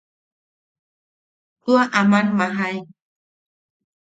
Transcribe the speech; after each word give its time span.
Tua, 1.63 1.83
aman 2.01 2.27
majae. 2.37 2.77